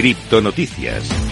Criptonoticias. 0.00 1.29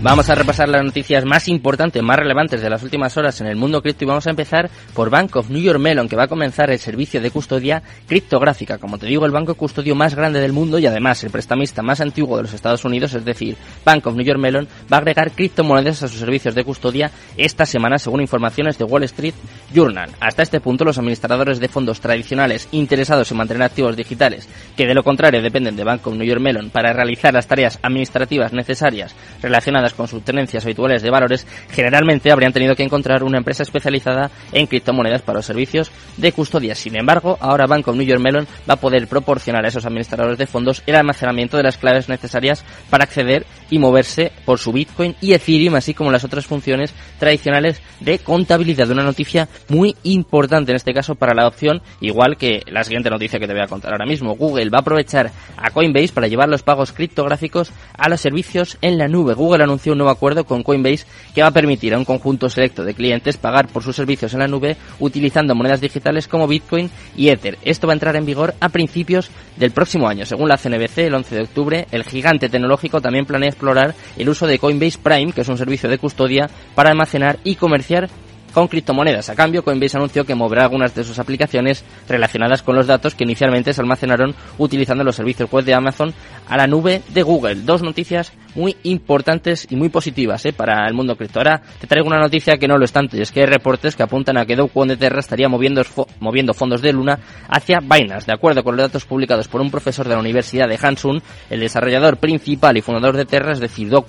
Vamos 0.00 0.30
a 0.30 0.36
repasar 0.36 0.68
las 0.68 0.84
noticias 0.84 1.24
más 1.24 1.48
importantes, 1.48 2.00
más 2.04 2.16
relevantes 2.16 2.62
de 2.62 2.70
las 2.70 2.84
últimas 2.84 3.16
horas 3.16 3.40
en 3.40 3.48
el 3.48 3.56
mundo 3.56 3.82
cripto 3.82 4.04
y 4.04 4.06
vamos 4.06 4.28
a 4.28 4.30
empezar 4.30 4.70
por 4.94 5.10
Bank 5.10 5.34
of 5.34 5.50
New 5.50 5.60
York 5.60 5.80
Mellon, 5.80 6.08
que 6.08 6.14
va 6.14 6.24
a 6.24 6.28
comenzar 6.28 6.70
el 6.70 6.78
servicio 6.78 7.20
de 7.20 7.32
custodia 7.32 7.82
criptográfica. 8.06 8.78
Como 8.78 8.98
te 8.98 9.06
digo, 9.06 9.26
el 9.26 9.32
banco 9.32 9.56
custodio 9.56 9.96
más 9.96 10.14
grande 10.14 10.40
del 10.40 10.52
mundo 10.52 10.78
y 10.78 10.86
además 10.86 11.24
el 11.24 11.30
prestamista 11.30 11.82
más 11.82 12.00
antiguo 12.00 12.36
de 12.36 12.44
los 12.44 12.54
Estados 12.54 12.84
Unidos, 12.84 13.12
es 13.14 13.24
decir, 13.24 13.56
Bank 13.84 14.06
of 14.06 14.14
New 14.14 14.24
York 14.24 14.38
Mellon, 14.38 14.68
va 14.90 14.98
a 14.98 15.00
agregar 15.00 15.32
criptomonedas 15.32 16.04
a 16.04 16.08
sus 16.08 16.20
servicios 16.20 16.54
de 16.54 16.62
custodia 16.62 17.10
esta 17.36 17.66
semana, 17.66 17.98
según 17.98 18.20
informaciones 18.20 18.78
de 18.78 18.84
Wall 18.84 19.02
Street 19.02 19.34
Journal. 19.74 20.10
Hasta 20.20 20.44
este 20.44 20.60
punto, 20.60 20.84
los 20.84 20.98
administradores 20.98 21.58
de 21.58 21.68
fondos 21.68 22.00
tradicionales 22.00 22.68
interesados 22.70 23.32
en 23.32 23.38
mantener 23.38 23.64
activos 23.64 23.96
digitales, 23.96 24.48
que 24.76 24.86
de 24.86 24.94
lo 24.94 25.02
contrario 25.02 25.42
dependen 25.42 25.74
de 25.74 25.82
Bank 25.82 26.06
of 26.06 26.14
New 26.14 26.26
York 26.26 26.40
Mellon 26.40 26.70
para 26.70 26.92
realizar 26.92 27.34
las 27.34 27.48
tareas 27.48 27.80
administrativas 27.82 28.52
necesarias 28.52 29.16
relacionadas 29.42 29.87
con 29.94 30.08
sus 30.08 30.24
tenencias 30.24 30.64
habituales 30.64 31.02
de 31.02 31.10
valores, 31.10 31.46
generalmente 31.70 32.30
habrían 32.30 32.52
tenido 32.52 32.74
que 32.74 32.82
encontrar 32.82 33.22
una 33.22 33.38
empresa 33.38 33.62
especializada 33.62 34.30
en 34.52 34.66
criptomonedas 34.66 35.22
para 35.22 35.38
los 35.38 35.46
servicios 35.46 35.90
de 36.16 36.32
custodia. 36.32 36.74
Sin 36.74 36.96
embargo, 36.96 37.36
ahora 37.40 37.66
Bank 37.66 37.88
of 37.88 37.96
New 37.96 38.06
York 38.06 38.20
Mellon 38.20 38.46
va 38.68 38.74
a 38.74 38.80
poder 38.80 39.06
proporcionar 39.08 39.64
a 39.64 39.68
esos 39.68 39.86
administradores 39.86 40.38
de 40.38 40.46
fondos 40.46 40.82
el 40.86 40.96
almacenamiento 40.96 41.56
de 41.56 41.62
las 41.62 41.78
claves 41.78 42.08
necesarias 42.08 42.64
para 42.90 43.04
acceder 43.04 43.46
y 43.70 43.78
moverse 43.78 44.32
por 44.44 44.58
su 44.58 44.72
Bitcoin 44.72 45.14
y 45.20 45.32
Ethereum, 45.32 45.74
así 45.74 45.94
como 45.94 46.10
las 46.10 46.24
otras 46.24 46.46
funciones 46.46 46.94
tradicionales 47.18 47.82
de 48.00 48.18
contabilidad. 48.18 48.90
Una 48.90 49.02
noticia 49.02 49.48
muy 49.68 49.94
importante 50.04 50.72
en 50.72 50.76
este 50.76 50.94
caso 50.94 51.14
para 51.14 51.34
la 51.34 51.42
adopción, 51.42 51.82
igual 52.00 52.36
que 52.36 52.62
la 52.66 52.84
siguiente 52.84 53.10
noticia 53.10 53.38
que 53.38 53.46
te 53.46 53.52
voy 53.52 53.62
a 53.62 53.66
contar 53.66 53.92
ahora 53.92 54.06
mismo. 54.06 54.36
Google 54.36 54.70
va 54.70 54.78
a 54.78 54.80
aprovechar 54.80 55.30
a 55.56 55.70
Coinbase 55.70 56.12
para 56.12 56.28
llevar 56.28 56.48
los 56.48 56.62
pagos 56.62 56.92
criptográficos 56.92 57.72
a 57.96 58.08
los 58.08 58.20
servicios 58.20 58.78
en 58.80 58.98
la 58.98 59.08
nube. 59.08 59.34
Google 59.34 59.64
anunció 59.64 59.77
un 59.86 59.98
nuevo 59.98 60.10
acuerdo 60.10 60.44
con 60.44 60.62
Coinbase 60.62 61.06
que 61.34 61.42
va 61.42 61.48
a 61.48 61.52
permitir 61.52 61.94
a 61.94 61.98
un 61.98 62.04
conjunto 62.04 62.50
selecto 62.50 62.84
de 62.84 62.94
clientes 62.94 63.36
pagar 63.36 63.68
por 63.68 63.82
sus 63.82 63.96
servicios 63.96 64.32
en 64.34 64.40
la 64.40 64.48
nube 64.48 64.76
utilizando 64.98 65.54
monedas 65.54 65.80
digitales 65.80 66.28
como 66.28 66.48
Bitcoin 66.48 66.90
y 67.16 67.28
Ether. 67.28 67.58
Esto 67.62 67.86
va 67.86 67.92
a 67.92 67.96
entrar 67.96 68.16
en 68.16 68.26
vigor 68.26 68.54
a 68.60 68.68
principios 68.68 69.30
del 69.56 69.70
próximo 69.70 70.08
año. 70.08 70.26
Según 70.26 70.48
la 70.48 70.58
CNBC, 70.58 70.98
el 70.98 71.14
11 71.14 71.34
de 71.34 71.42
octubre, 71.42 71.86
el 71.90 72.04
gigante 72.04 72.48
tecnológico 72.48 73.00
también 73.00 73.26
planea 73.26 73.50
explorar 73.50 73.94
el 74.16 74.28
uso 74.28 74.46
de 74.46 74.58
Coinbase 74.58 74.98
Prime, 74.98 75.32
que 75.32 75.42
es 75.42 75.48
un 75.48 75.58
servicio 75.58 75.88
de 75.88 75.98
custodia 75.98 76.50
para 76.74 76.90
almacenar 76.90 77.38
y 77.44 77.54
comerciar 77.54 78.08
con 78.52 78.68
criptomonedas. 78.68 79.30
A 79.30 79.34
cambio, 79.34 79.62
Coinbase 79.62 79.96
anunció 79.96 80.24
que 80.24 80.34
moverá 80.34 80.64
algunas 80.64 80.94
de 80.94 81.04
sus 81.04 81.18
aplicaciones 81.18 81.84
relacionadas 82.08 82.62
con 82.62 82.76
los 82.76 82.86
datos 82.86 83.14
que 83.14 83.24
inicialmente 83.24 83.72
se 83.72 83.80
almacenaron 83.80 84.34
utilizando 84.58 85.04
los 85.04 85.16
servicios 85.16 85.50
web 85.50 85.64
de 85.64 85.74
Amazon 85.74 86.14
a 86.48 86.56
la 86.56 86.66
nube 86.66 87.02
de 87.08 87.22
Google. 87.22 87.56
Dos 87.56 87.82
noticias 87.82 88.32
muy 88.54 88.76
importantes 88.82 89.66
y 89.70 89.76
muy 89.76 89.88
positivas 89.88 90.44
¿eh? 90.46 90.52
para 90.52 90.86
el 90.86 90.94
mundo 90.94 91.16
cripto. 91.16 91.38
Ahora 91.40 91.62
te 91.80 91.86
traigo 91.86 92.08
una 92.08 92.18
noticia 92.18 92.56
que 92.56 92.66
no 92.66 92.76
lo 92.76 92.84
es 92.84 92.92
tanto, 92.92 93.16
y 93.16 93.20
es 93.20 93.30
que 93.30 93.40
hay 93.40 93.46
reportes 93.46 93.94
que 93.94 94.02
apuntan 94.02 94.36
a 94.38 94.46
que 94.46 94.56
Do 94.56 94.68
de 94.86 94.96
Terra 94.96 95.20
estaría 95.20 95.48
moviendo, 95.48 95.82
moviendo 96.20 96.54
fondos 96.54 96.82
de 96.82 96.92
Luna 96.92 97.18
hacia 97.48 97.78
Binance. 97.80 98.26
De 98.26 98.32
acuerdo 98.32 98.62
con 98.62 98.76
los 98.76 98.86
datos 98.86 99.04
publicados 99.04 99.48
por 99.48 99.60
un 99.60 99.70
profesor 99.70 100.06
de 100.08 100.14
la 100.14 100.20
Universidad 100.20 100.68
de 100.68 100.78
Hansun, 100.80 101.22
el 101.50 101.60
desarrollador 101.60 102.16
principal 102.16 102.76
y 102.76 102.82
fundador 102.82 103.16
de 103.16 103.24
Terra, 103.24 103.52
es 103.52 103.60
decir, 103.60 103.88
Do 103.88 104.04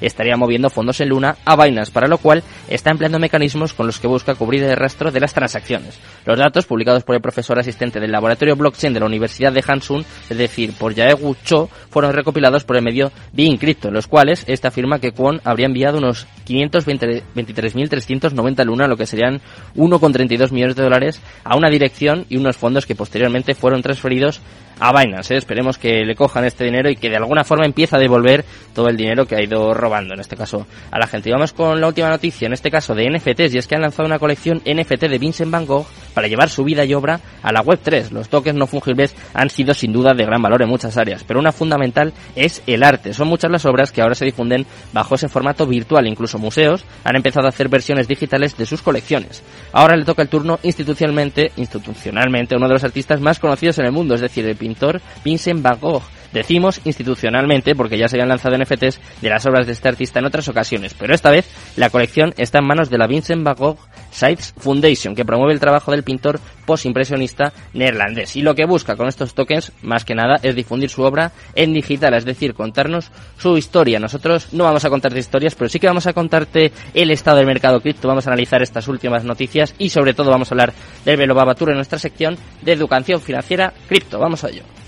estaría 0.00 0.36
moviendo 0.36 0.70
fondos 0.70 1.00
en 1.00 1.08
Luna 1.08 1.36
a 1.44 1.56
Binance, 1.56 1.92
para 1.92 2.08
lo 2.08 2.18
cual 2.18 2.42
está 2.68 2.90
empleando 2.90 3.18
mecanismos 3.18 3.72
con 3.72 3.83
los 3.86 4.00
que 4.00 4.06
busca 4.06 4.34
cubrir 4.34 4.62
el 4.64 4.76
rastro 4.76 5.10
de 5.10 5.20
las 5.20 5.34
transacciones. 5.34 5.98
Los 6.24 6.38
datos 6.38 6.64
publicados 6.66 7.04
por 7.04 7.14
el 7.14 7.22
profesor 7.22 7.58
asistente 7.58 8.00
del 8.00 8.12
laboratorio 8.12 8.56
blockchain 8.56 8.94
de 8.94 9.00
la 9.00 9.06
Universidad 9.06 9.52
de 9.52 9.64
Hansun, 9.66 10.04
es 10.28 10.38
decir, 10.38 10.72
por 10.78 10.94
Yaegu 10.94 11.36
Cho, 11.44 11.68
fueron 11.90 12.12
recopilados 12.12 12.64
por 12.64 12.76
el 12.76 12.82
medio 12.82 13.12
Being 13.32 13.58
Crypto, 13.58 13.88
en 13.88 13.94
los 13.94 14.06
cuales 14.06 14.44
esta 14.46 14.68
afirma 14.68 14.98
que 14.98 15.12
Kwon 15.12 15.40
habría 15.44 15.66
enviado 15.66 15.98
unos 15.98 16.26
523.390 16.46 18.64
luna, 18.64 18.86
lo 18.86 18.96
que 18.96 19.06
serían 19.06 19.40
1,32 19.76 20.52
millones 20.52 20.76
de 20.76 20.82
dólares, 20.82 21.20
a 21.44 21.56
una 21.56 21.70
dirección 21.70 22.26
y 22.28 22.36
unos 22.36 22.56
fondos 22.56 22.86
que 22.86 22.94
posteriormente 22.94 23.54
fueron 23.54 23.82
transferidos 23.82 24.40
a 24.80 24.92
Binance. 24.92 25.34
¿eh? 25.34 25.38
Esperemos 25.38 25.78
que 25.78 26.04
le 26.04 26.14
cojan 26.14 26.44
este 26.44 26.64
dinero 26.64 26.90
y 26.90 26.96
que 26.96 27.08
de 27.08 27.16
alguna 27.16 27.44
forma 27.44 27.64
empiece 27.64 27.96
a 27.96 27.98
devolver 27.98 28.44
todo 28.74 28.88
el 28.88 28.96
dinero 28.96 29.26
que 29.26 29.36
ha 29.36 29.42
ido 29.42 29.74
robando, 29.74 30.14
en 30.14 30.20
este 30.20 30.36
caso, 30.36 30.66
a 30.90 30.98
la 30.98 31.06
gente. 31.06 31.28
Y 31.28 31.32
vamos 31.32 31.52
con 31.52 31.80
la 31.80 31.86
última 31.86 32.08
noticia, 32.08 32.46
en 32.46 32.52
este 32.52 32.70
caso 32.70 32.94
de 32.94 33.08
NFTs, 33.10 33.54
y 33.54 33.58
es 33.58 33.66
que 33.66 33.73
han 33.74 33.82
lanzado 33.82 34.06
una 34.06 34.18
colección 34.18 34.62
NFT 34.64 35.02
de 35.08 35.18
Vincent 35.18 35.50
Van 35.50 35.66
Gogh 35.66 35.86
para 36.14 36.28
llevar 36.28 36.48
su 36.48 36.64
vida 36.64 36.84
y 36.84 36.94
obra 36.94 37.20
a 37.42 37.52
la 37.52 37.62
Web3. 37.62 38.10
Los 38.10 38.28
toques 38.28 38.54
no 38.54 38.66
fungibles 38.66 39.14
han 39.34 39.50
sido 39.50 39.74
sin 39.74 39.92
duda 39.92 40.14
de 40.14 40.24
gran 40.24 40.40
valor 40.40 40.62
en 40.62 40.68
muchas 40.68 40.96
áreas, 40.96 41.24
pero 41.24 41.40
una 41.40 41.52
fundamental 41.52 42.12
es 42.36 42.62
el 42.66 42.82
arte. 42.82 43.12
Son 43.12 43.28
muchas 43.28 43.50
las 43.50 43.66
obras 43.66 43.92
que 43.92 44.00
ahora 44.00 44.14
se 44.14 44.24
difunden 44.24 44.66
bajo 44.92 45.16
ese 45.16 45.28
formato 45.28 45.66
virtual. 45.66 46.06
Incluso 46.06 46.38
museos 46.38 46.84
han 47.02 47.16
empezado 47.16 47.46
a 47.46 47.50
hacer 47.50 47.68
versiones 47.68 48.08
digitales 48.08 48.56
de 48.56 48.66
sus 48.66 48.82
colecciones. 48.82 49.42
Ahora 49.72 49.96
le 49.96 50.04
toca 50.04 50.22
el 50.22 50.28
turno 50.28 50.58
institucionalmente, 50.62 51.52
institucionalmente 51.56 52.54
a 52.54 52.58
uno 52.58 52.68
de 52.68 52.74
los 52.74 52.84
artistas 52.84 53.20
más 53.20 53.38
conocidos 53.38 53.78
en 53.78 53.86
el 53.86 53.92
mundo, 53.92 54.14
es 54.14 54.20
decir, 54.20 54.46
el 54.46 54.56
pintor 54.56 55.00
Vincent 55.24 55.62
Van 55.62 55.78
Gogh. 55.80 56.02
Decimos 56.34 56.80
institucionalmente 56.84 57.76
porque 57.76 57.96
ya 57.96 58.08
se 58.08 58.16
habían 58.16 58.28
lanzado 58.28 58.58
NFTs 58.58 59.00
de 59.22 59.30
las 59.30 59.46
obras 59.46 59.66
de 59.66 59.72
este 59.72 59.88
artista 59.88 60.18
en 60.18 60.26
otras 60.26 60.48
ocasiones, 60.48 60.92
pero 60.92 61.14
esta 61.14 61.30
vez 61.30 61.48
la 61.76 61.90
colección 61.90 62.34
está 62.36 62.58
en 62.58 62.66
manos 62.66 62.90
de 62.90 62.98
la 62.98 63.06
Vincent 63.06 63.44
Van 63.44 63.54
Gogh 63.54 63.78
Sites 64.10 64.52
Foundation, 64.58 65.14
que 65.14 65.24
promueve 65.24 65.52
el 65.52 65.60
trabajo 65.60 65.92
del 65.92 66.02
pintor 66.02 66.40
postimpresionista 66.66 67.52
neerlandés. 67.72 68.34
Y 68.34 68.42
lo 68.42 68.56
que 68.56 68.66
busca 68.66 68.96
con 68.96 69.06
estos 69.06 69.32
tokens, 69.32 69.70
más 69.82 70.04
que 70.04 70.16
nada, 70.16 70.40
es 70.42 70.56
difundir 70.56 70.90
su 70.90 71.02
obra 71.02 71.30
en 71.54 71.72
digital, 71.72 72.14
es 72.14 72.24
decir, 72.24 72.52
contarnos 72.54 73.12
su 73.38 73.56
historia. 73.56 74.00
Nosotros 74.00 74.52
no 74.52 74.64
vamos 74.64 74.84
a 74.84 74.90
contarte 74.90 75.20
historias, 75.20 75.54
pero 75.54 75.68
sí 75.68 75.78
que 75.78 75.86
vamos 75.86 76.08
a 76.08 76.14
contarte 76.14 76.72
el 76.94 77.12
estado 77.12 77.36
del 77.36 77.46
mercado 77.46 77.80
cripto, 77.80 78.08
vamos 78.08 78.26
a 78.26 78.30
analizar 78.30 78.60
estas 78.60 78.88
últimas 78.88 79.22
noticias 79.22 79.72
y 79.78 79.90
sobre 79.90 80.14
todo 80.14 80.30
vamos 80.30 80.50
a 80.50 80.54
hablar 80.54 80.72
del 81.04 81.16
Velo 81.16 81.36
Babatur 81.36 81.70
en 81.70 81.76
nuestra 81.76 82.00
sección 82.00 82.36
de 82.62 82.72
educación 82.72 83.20
financiera 83.20 83.72
cripto. 83.86 84.18
Vamos 84.18 84.42
a 84.42 84.48
ello. 84.48 84.83